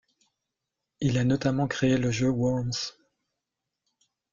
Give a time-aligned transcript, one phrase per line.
[0.99, 2.73] Il a notamment créé le jeu Worms.